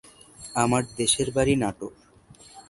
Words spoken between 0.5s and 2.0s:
আমার দেশের বাড়ি নাটোরে।